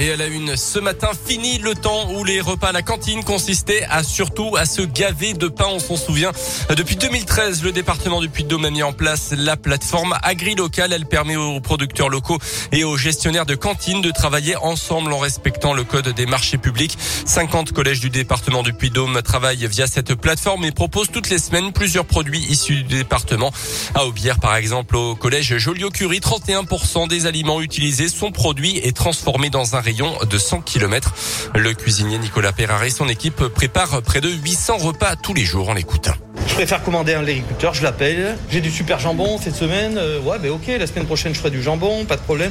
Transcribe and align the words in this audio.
Et 0.00 0.10
à 0.10 0.16
la 0.16 0.26
une, 0.26 0.56
ce 0.56 0.80
matin, 0.80 1.10
fini 1.26 1.58
le 1.58 1.72
temps 1.76 2.10
où 2.14 2.24
les 2.24 2.40
repas 2.40 2.70
à 2.70 2.72
la 2.72 2.82
cantine 2.82 3.22
consistaient 3.22 3.84
à 3.88 4.02
surtout 4.02 4.56
à 4.56 4.64
se 4.66 4.82
gaver 4.82 5.34
de 5.34 5.46
pain. 5.46 5.68
On 5.70 5.78
s'en 5.78 5.96
souvient. 5.96 6.32
Depuis 6.76 6.96
2013, 6.96 7.62
le 7.62 7.70
département 7.70 8.20
du 8.20 8.28
Puy-de-Dôme 8.28 8.64
a 8.64 8.70
mis 8.70 8.82
en 8.82 8.92
place 8.92 9.32
la 9.36 9.56
plateforme 9.56 10.16
agri-locale. 10.24 10.92
Elle 10.92 11.06
permet 11.06 11.36
aux 11.36 11.60
producteurs 11.60 12.08
locaux 12.08 12.38
et 12.72 12.82
aux 12.82 12.96
gestionnaires 12.96 13.46
de 13.46 13.54
cantines 13.54 14.02
de 14.02 14.10
travailler 14.10 14.56
ensemble 14.56 15.12
en 15.12 15.18
respectant 15.18 15.74
le 15.74 15.84
code 15.84 16.08
des 16.08 16.26
marchés 16.26 16.58
publics. 16.58 16.98
50 17.24 17.70
collèges 17.70 18.00
du 18.00 18.10
département 18.10 18.64
du 18.64 18.72
Puy-de-Dôme 18.72 19.22
travaillent 19.22 19.68
via 19.68 19.86
cette 19.86 20.16
plateforme 20.16 20.64
et 20.64 20.72
proposent 20.72 21.12
toutes 21.12 21.30
les 21.30 21.38
semaines 21.38 21.72
plusieurs 21.72 22.04
produits 22.04 22.44
issus 22.50 22.82
du 22.82 22.96
département. 22.96 23.52
À 23.94 24.06
Aubière, 24.06 24.40
par 24.40 24.56
exemple, 24.56 24.96
au 24.96 25.14
collège 25.14 25.56
Joliot-Curie, 25.56 26.18
31% 26.18 27.06
des 27.06 27.26
aliments 27.26 27.60
utilisés 27.60 28.08
sont 28.08 28.32
produits 28.32 28.80
et 28.82 28.90
transformés 28.90 29.50
dans 29.50 29.76
un 29.76 29.83
rayon 29.84 30.12
de 30.28 30.38
100 30.38 30.62
km. 30.62 31.14
Le 31.54 31.74
cuisinier 31.74 32.18
Nicolas 32.18 32.52
Perrard 32.52 32.82
et 32.84 32.90
son 32.90 33.08
équipe 33.08 33.48
préparent 33.48 34.00
près 34.02 34.20
de 34.20 34.30
800 34.30 34.78
repas 34.78 35.14
tous 35.16 35.34
les 35.34 35.44
jours. 35.44 35.68
On 35.68 35.74
l'écoute. 35.74 36.08
Je 36.46 36.54
préfère 36.54 36.82
commander 36.82 37.14
un 37.14 37.22
agriculteur, 37.22 37.74
je 37.74 37.82
l'appelle. 37.82 38.38
J'ai 38.48 38.60
du 38.60 38.70
super 38.70 38.98
jambon 38.98 39.38
cette 39.38 39.56
semaine. 39.56 39.98
Euh, 39.98 40.20
ouais, 40.20 40.38
ben 40.38 40.50
ok, 40.50 40.68
la 40.78 40.86
semaine 40.86 41.04
prochaine 41.04 41.34
je 41.34 41.38
ferai 41.38 41.50
du 41.50 41.62
jambon, 41.62 42.04
pas 42.04 42.16
de 42.16 42.22
problème. 42.22 42.50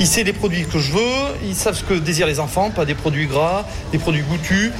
Il 0.00 0.06
sait 0.06 0.24
les 0.24 0.32
produits 0.32 0.64
que 0.64 0.78
je 0.78 0.92
veux, 0.92 1.38
ils 1.44 1.54
savent 1.54 1.76
ce 1.76 1.84
que 1.84 1.94
désirent 1.94 2.26
les 2.26 2.40
enfants, 2.40 2.70
pas 2.70 2.84
des 2.84 2.94
produits 2.94 3.26
gras, 3.26 3.64
des 3.92 3.98
produits 3.98 4.22
goûtus 4.22 4.72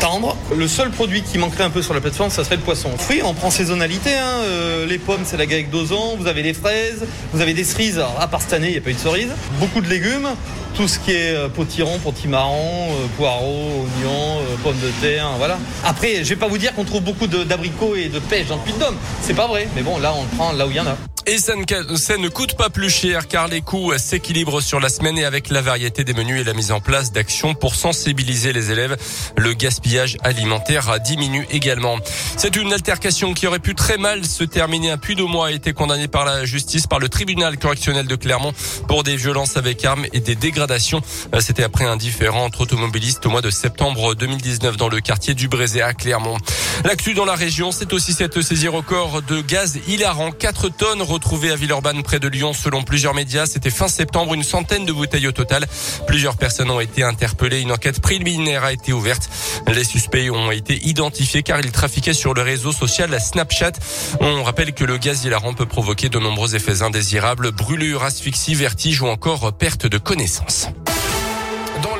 tendre. 0.00 0.36
Le 0.54 0.68
seul 0.68 0.90
produit 0.90 1.22
qui 1.22 1.38
manquerait 1.38 1.64
un 1.64 1.70
peu 1.70 1.82
sur 1.82 1.94
la 1.94 2.00
plateforme, 2.00 2.30
ça 2.30 2.44
serait 2.44 2.56
le 2.56 2.62
poisson. 2.62 2.90
Fruits, 2.98 3.22
on 3.24 3.34
prend 3.34 3.50
saisonnalité. 3.50 4.10
Hein. 4.14 4.40
Euh, 4.44 4.86
les 4.86 4.98
pommes, 4.98 5.22
c'est 5.24 5.36
la 5.36 5.44
avec 5.44 5.70
d'ozon. 5.70 6.16
Vous 6.18 6.26
avez 6.26 6.42
les 6.42 6.54
fraises, 6.54 7.04
vous 7.32 7.40
avez 7.40 7.54
des 7.54 7.64
cerises. 7.64 7.98
Alors, 7.98 8.16
à 8.20 8.26
part 8.26 8.40
cette 8.42 8.54
année, 8.54 8.68
il 8.68 8.72
n'y 8.72 8.78
a 8.78 8.80
pas 8.80 8.90
eu 8.90 8.94
de 8.94 8.98
cerises. 8.98 9.32
Beaucoup 9.60 9.80
de 9.80 9.88
légumes. 9.88 10.28
Tout 10.74 10.88
ce 10.88 10.98
qui 10.98 11.12
est 11.12 11.34
euh, 11.34 11.48
potiron, 11.48 11.98
potimarron, 12.00 12.90
euh, 12.90 13.06
poireaux, 13.16 13.86
oignons, 13.86 14.40
pommes 14.64 14.80
de 14.82 14.90
terre, 15.00 15.28
voilà. 15.38 15.56
Après, 15.84 16.24
je 16.24 16.30
vais 16.30 16.36
pas 16.36 16.48
vous 16.48 16.58
dire 16.58 16.74
qu'on 16.74 16.84
trouve 16.84 17.02
beaucoup 17.02 17.28
d'abricots 17.28 17.94
et 17.94 18.08
de 18.08 18.18
pêche 18.18 18.48
dans 18.48 18.56
le 18.56 18.62
Puy-de-Dôme. 18.62 18.96
C'est 19.22 19.34
pas 19.34 19.46
vrai. 19.46 19.68
Mais 19.76 19.82
bon, 19.82 19.98
là, 19.98 20.12
on 20.16 20.22
le 20.22 20.36
prend 20.36 20.52
là 20.52 20.66
où 20.66 20.70
il 20.70 20.76
y 20.76 20.80
en 20.80 20.86
a. 20.86 20.96
Et 21.26 21.38
ça 21.38 21.54
ne, 21.56 21.96
ça 21.96 22.18
ne 22.18 22.28
coûte 22.28 22.54
pas 22.54 22.68
plus 22.68 22.90
cher 22.90 23.28
car 23.28 23.48
les 23.48 23.62
coûts 23.62 23.96
s'équilibrent 23.96 24.60
sur 24.60 24.78
la 24.78 24.90
semaine 24.90 25.16
et 25.16 25.24
avec 25.24 25.48
la 25.48 25.62
variété 25.62 26.04
des 26.04 26.12
menus 26.12 26.42
et 26.42 26.44
la 26.44 26.52
mise 26.52 26.70
en 26.70 26.80
place 26.80 27.12
d'actions 27.12 27.54
pour 27.54 27.74
sensibiliser 27.76 28.52
les 28.52 28.70
élèves, 28.70 28.98
le 29.38 29.54
gaspillage 29.54 30.18
alimentaire 30.22 31.00
diminue 31.00 31.46
également. 31.50 31.96
C'est 32.36 32.56
une 32.56 32.74
altercation 32.74 33.32
qui 33.32 33.46
aurait 33.46 33.58
pu 33.58 33.74
très 33.74 33.96
mal 33.96 34.26
se 34.26 34.44
terminer. 34.44 34.90
Un 34.90 34.98
puits 34.98 35.16
de 35.16 35.22
mois 35.22 35.46
a 35.46 35.50
été 35.50 35.72
condamné 35.72 36.08
par 36.08 36.26
la 36.26 36.44
justice, 36.44 36.86
par 36.86 36.98
le 36.98 37.08
tribunal 37.08 37.58
correctionnel 37.58 38.06
de 38.06 38.16
Clermont 38.16 38.52
pour 38.86 39.02
des 39.02 39.16
violences 39.16 39.56
avec 39.56 39.82
armes 39.84 40.04
et 40.12 40.20
des 40.20 40.34
dégradations. 40.34 41.00
Euh, 41.34 41.40
C'était 41.40 41.64
après 41.64 41.86
un 41.86 41.96
différend 41.96 42.44
entre 42.44 42.60
automobilistes 42.60 43.24
au 43.24 43.30
mois 43.30 43.40
de 43.40 43.50
septembre 43.50 44.14
2019 44.14 44.76
dans 44.76 44.88
le 44.90 45.00
quartier 45.00 45.32
du 45.32 45.48
Brézé 45.48 45.80
à 45.80 45.94
Clermont. 45.94 46.36
L'actu 46.84 47.14
dans 47.14 47.24
la 47.24 47.34
région, 47.34 47.72
c'est 47.72 47.94
aussi 47.94 48.12
cette 48.12 48.42
saisie 48.42 48.68
record 48.68 49.22
de 49.22 49.40
gaz 49.40 49.78
hilarant. 49.88 50.30
4 50.30 50.68
tonnes 50.68 51.02
retrouvées 51.14 51.52
à 51.52 51.56
Villeurbanne 51.56 52.02
près 52.02 52.18
de 52.18 52.26
Lyon 52.26 52.52
selon 52.52 52.82
plusieurs 52.82 53.14
médias. 53.14 53.46
C'était 53.46 53.70
fin 53.70 53.86
septembre, 53.86 54.34
une 54.34 54.42
centaine 54.42 54.84
de 54.84 54.92
bouteilles 54.92 55.28
au 55.28 55.32
total. 55.32 55.64
Plusieurs 56.08 56.36
personnes 56.36 56.70
ont 56.70 56.80
été 56.80 57.04
interpellées. 57.04 57.60
Une 57.60 57.70
enquête 57.70 58.00
préliminaire 58.00 58.64
a 58.64 58.72
été 58.72 58.92
ouverte. 58.92 59.30
Les 59.68 59.84
suspects 59.84 60.28
ont 60.30 60.50
été 60.50 60.84
identifiés 60.84 61.44
car 61.44 61.60
ils 61.60 61.70
trafiquaient 61.70 62.14
sur 62.14 62.34
le 62.34 62.42
réseau 62.42 62.72
social 62.72 63.16
Snapchat. 63.20 63.72
On 64.20 64.42
rappelle 64.42 64.74
que 64.74 64.84
le 64.84 64.98
gaz 64.98 65.24
hilarant 65.24 65.54
peut 65.54 65.66
provoquer 65.66 66.08
de 66.08 66.18
nombreux 66.18 66.56
effets 66.56 66.82
indésirables, 66.82 67.52
brûlures, 67.52 68.02
asphyxie, 68.02 68.54
vertige 68.54 69.00
ou 69.00 69.06
encore 69.06 69.52
perte 69.52 69.86
de 69.86 69.98
connaissance. 69.98 70.68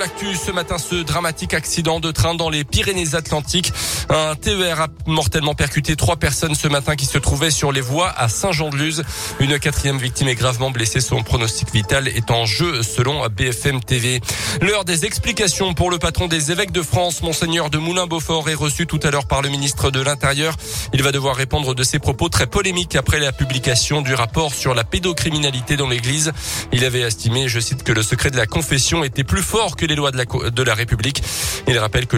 L'actu 0.05 0.35
ce 0.35 0.51
matin, 0.51 0.77
ce 0.77 0.97
dramatique 0.97 1.55
accident 1.55 1.99
de 1.99 2.11
train 2.11 2.35
dans 2.35 2.51
les 2.51 2.63
Pyrénées-Atlantiques. 2.63 3.73
Un 4.11 4.35
TER 4.35 4.83
a 4.83 4.89
mortellement 5.07 5.55
percuté 5.55 5.97
trois 5.97 6.17
personnes 6.17 6.55
ce 6.55 6.69
matin 6.69 6.95
qui 6.95 7.07
se 7.07 7.17
trouvaient 7.17 7.51
sur 7.51 7.73
les 7.73 7.81
voies 7.81 8.11
à 8.11 8.29
Saint-Jean-de-Luz. 8.29 9.03
Une 9.41 9.59
quatrième 9.59 9.97
victime 9.97 10.29
est 10.29 10.35
gravement 10.35 10.71
blessée. 10.71 11.01
Son 11.01 11.23
pronostic 11.23 11.73
vital 11.73 12.07
est 12.07 12.31
en 12.31 12.45
jeu 12.45 12.83
selon 12.83 13.27
BFM 13.29 13.83
TV. 13.83 14.21
L'heure 14.61 14.85
des 14.85 15.07
explications 15.07 15.73
pour 15.73 15.91
le 15.91 15.99
patron 15.99 16.29
des 16.29 16.53
évêques 16.53 16.73
de 16.73 16.83
France, 16.83 17.23
Monseigneur 17.23 17.71
de 17.71 17.79
Moulin-Beaufort, 17.79 18.51
est 18.51 18.55
reçu 18.55 18.87
tout 18.87 19.01
à 19.05 19.11
l'heure 19.11 19.27
par 19.27 19.41
le 19.41 19.49
ministre 19.49 19.91
de 19.91 20.03
l'Intérieur. 20.03 20.55
Il 20.93 21.03
va 21.03 21.13
devoir 21.13 21.35
répondre 21.35 21.75
de 21.75 21.83
ses 21.83 21.99
propos 21.99 22.29
très 22.29 22.47
polémiques 22.47 22.95
après 22.95 23.21
la 23.21 23.33
publication 23.33 24.03
du 24.03 24.13
rapport 24.13 24.53
sur 24.53 24.75
la 24.75 24.85
pédocriminalité 24.85 25.79
dans 25.79 25.89
l'église. 25.89 26.33
Il 26.73 26.85
avait 26.85 27.01
estimé, 27.01 27.49
je 27.49 27.59
cite, 27.59 27.85
que 27.85 27.93
le 27.93 28.03
secret 28.03 28.31
de 28.31 28.37
la 28.37 28.45
confession 28.45 29.03
était 29.03 29.25
plus 29.25 29.43
fort 29.43 29.77
que 29.77 29.87
les 29.87 29.94
lois 29.95 30.11
de 30.11 30.63
la, 30.63 30.75
République. 30.75 31.23
On 31.67 31.81
rappelle 31.81 32.07
que 32.07 32.17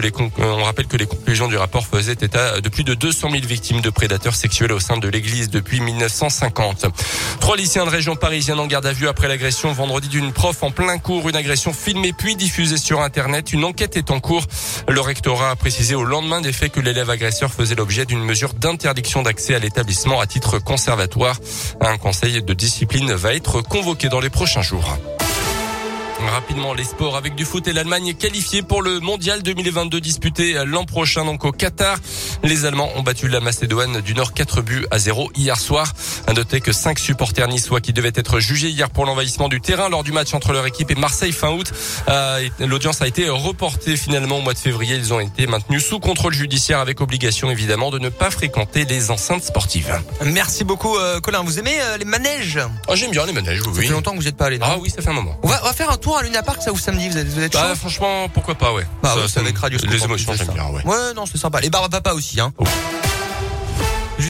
les 0.97 1.05
conclusions 1.05 1.47
du 1.47 1.57
rapport 1.57 1.85
faisaient 1.85 2.13
état 2.13 2.59
de 2.61 2.69
plus 2.69 2.83
de 2.83 2.93
200 2.93 3.29
000 3.31 3.43
victimes 3.45 3.81
de 3.81 3.89
prédateurs 3.89 4.35
sexuels 4.35 4.71
au 4.71 4.79
sein 4.79 4.97
de 4.97 5.07
l'église 5.07 5.49
depuis 5.49 5.79
1950. 5.79 6.85
Trois 7.39 7.57
lycéens 7.57 7.85
de 7.85 7.89
région 7.89 8.15
parisienne 8.15 8.59
en 8.59 8.67
garde 8.67 8.85
à 8.85 8.93
vue 8.93 9.07
après 9.07 9.27
l'agression 9.27 9.71
vendredi 9.71 10.07
d'une 10.07 10.31
prof 10.31 10.63
en 10.63 10.71
plein 10.71 10.97
cours. 10.97 11.29
Une 11.29 11.35
agression 11.35 11.73
filmée 11.73 12.13
puis 12.13 12.35
diffusée 12.35 12.77
sur 12.77 13.01
Internet. 13.01 13.53
Une 13.53 13.63
enquête 13.63 13.97
est 13.97 14.11
en 14.11 14.19
cours. 14.19 14.45
Le 14.87 15.01
rectorat 15.01 15.51
a 15.51 15.55
précisé 15.55 15.95
au 15.95 16.03
lendemain 16.03 16.41
des 16.41 16.53
faits 16.53 16.71
que 16.71 16.79
l'élève 16.79 17.09
agresseur 17.09 17.53
faisait 17.53 17.75
l'objet 17.75 18.05
d'une 18.05 18.23
mesure 18.23 18.53
d'interdiction 18.53 19.21
d'accès 19.21 19.55
à 19.55 19.59
l'établissement 19.59 20.19
à 20.19 20.27
titre 20.27 20.59
conservatoire. 20.59 21.37
Un 21.81 21.97
conseil 21.97 22.41
de 22.41 22.53
discipline 22.53 23.13
va 23.13 23.33
être 23.33 23.61
convoqué 23.61 24.09
dans 24.09 24.19
les 24.19 24.29
prochains 24.29 24.61
jours. 24.61 24.97
Rapidement, 26.19 26.73
les 26.73 26.83
sports 26.83 27.15
avec 27.15 27.35
du 27.35 27.45
foot 27.45 27.67
et 27.67 27.73
l'Allemagne 27.73 28.13
qualifiée 28.15 28.61
pour 28.63 28.81
le 28.81 28.99
mondial 28.99 29.43
2022 29.43 30.01
disputé 30.01 30.53
l'an 30.65 30.83
prochain, 30.83 31.23
donc 31.25 31.45
au 31.45 31.51
Qatar. 31.51 31.97
Les 32.43 32.65
Allemands 32.65 32.89
ont 32.95 33.03
battu 33.03 33.27
la 33.27 33.39
Macédoine 33.39 34.01
du 34.01 34.13
Nord 34.15 34.33
4 34.33 34.61
buts 34.61 34.85
à 34.89 34.97
0 34.97 35.31
hier 35.35 35.59
soir. 35.59 35.93
À 36.25 36.33
noter 36.33 36.59
que 36.59 36.71
cinq 36.71 36.97
supporters 36.99 37.47
niçois 37.47 37.81
qui 37.81 37.93
devaient 37.93 38.11
être 38.15 38.39
jugés 38.39 38.69
hier 38.69 38.89
pour 38.89 39.05
l'envahissement 39.05 39.47
du 39.47 39.61
terrain 39.61 39.89
lors 39.89 40.03
du 40.03 40.11
match 40.11 40.33
entre 40.33 40.53
leur 40.53 40.65
équipe 40.65 40.89
et 40.91 40.95
Marseille 40.95 41.31
fin 41.31 41.51
août. 41.51 41.71
euh, 42.09 42.47
L'audience 42.59 43.01
a 43.01 43.07
été 43.07 43.29
reportée 43.29 43.95
finalement 43.95 44.39
au 44.39 44.41
mois 44.41 44.53
de 44.53 44.59
février. 44.59 44.95
Ils 44.95 45.13
ont 45.13 45.19
été 45.19 45.45
maintenus 45.45 45.85
sous 45.85 45.99
contrôle 45.99 46.33
judiciaire 46.33 46.79
avec 46.79 46.99
obligation 46.99 47.51
évidemment 47.51 47.91
de 47.91 47.99
ne 47.99 48.09
pas 48.09 48.31
fréquenter 48.31 48.85
les 48.85 49.11
enceintes 49.11 49.43
sportives. 49.43 50.01
Merci 50.25 50.63
beaucoup, 50.63 50.97
euh, 50.97 51.19
Colin. 51.19 51.43
Vous 51.43 51.59
aimez 51.59 51.79
euh, 51.79 51.97
les 51.97 52.05
manèges? 52.05 52.59
Oh, 52.87 52.95
J'aime 52.95 53.11
bien 53.11 53.25
les 53.25 53.33
manèges, 53.33 53.61
Ça 53.61 53.69
oui. 53.69 53.85
fait 53.87 53.93
longtemps 53.93 54.11
que 54.11 54.17
vous 54.17 54.23
n'êtes 54.23 54.37
pas 54.37 54.45
allé. 54.47 54.57
non? 54.57 54.65
Ah 54.67 54.77
oui, 54.79 54.89
ça 54.89 55.01
fait 55.01 55.09
un 55.09 55.13
moment. 55.13 55.37
on, 55.43 55.47
va, 55.47 55.59
on 55.63 55.65
va 55.67 55.73
faire 55.73 55.89
un 55.91 55.97
tour 55.97 56.06
à 56.15 56.23
Luna 56.23 56.43
Park, 56.43 56.61
ça, 56.61 56.71
vous 56.71 56.77
samedi. 56.77 57.09
Vous 57.09 57.17
êtes, 57.17 57.27
vous 57.27 57.41
êtes 57.41 57.53
Bah, 57.53 57.69
chaud 57.69 57.75
franchement, 57.75 58.29
pourquoi 58.29 58.55
pas, 58.55 58.73
ouais. 58.73 58.85
Bah 59.03 59.09
Ça- 59.09 59.15
oui, 59.15 59.21
ça 59.23 59.27
c'est 59.27 59.39
avec 59.41 59.57
Radio 59.57 59.79
Les 59.89 60.03
émotions, 60.03 60.33
j'aime 60.33 60.47
bien, 60.53 60.67
ouais. 60.69 60.85
Ouais, 60.85 61.13
non, 61.15 61.25
c'est 61.25 61.37
sympa. 61.37 61.59
Les 61.59 61.69
barbes 61.69 61.85
à 61.85 61.89
papa 62.01 62.13
aussi, 62.13 62.39
hein. 62.39 62.53